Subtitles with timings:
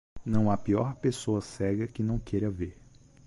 [0.25, 2.75] Não há pior pessoa cega que não queira ver.